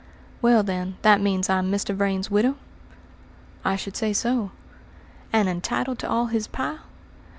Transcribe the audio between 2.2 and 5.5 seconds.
widow?" "I should say so." "And